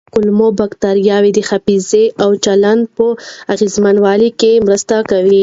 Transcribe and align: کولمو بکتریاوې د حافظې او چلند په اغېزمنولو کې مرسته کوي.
کولمو 0.13 0.47
بکتریاوې 0.59 1.31
د 1.35 1.39
حافظې 1.49 2.05
او 2.23 2.29
چلند 2.45 2.83
په 2.95 3.05
اغېزمنولو 3.53 4.27
کې 4.39 4.51
مرسته 4.67 4.95
کوي. 5.09 5.39